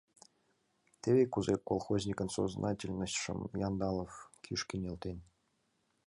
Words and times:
Теве 1.01 1.23
кузе 1.33 1.55
колхозникын 1.69 2.29
сознательностьшым 2.37 3.39
Яндалов 3.67 4.11
«кӱшкӧ 4.43 4.75
нӧлтен». 4.81 5.17